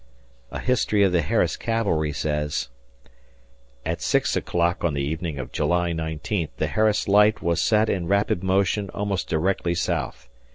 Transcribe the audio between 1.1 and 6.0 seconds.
the Harris Cavalry says: At six o'clock on the evening of July